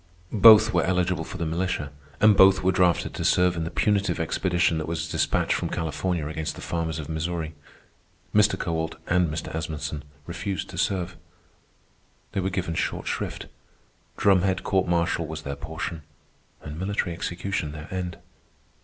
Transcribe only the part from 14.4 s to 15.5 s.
court martial was